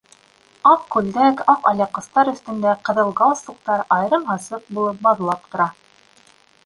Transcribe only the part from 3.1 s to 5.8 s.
галстуктар айырым-асыҡ булып баҙлап тора.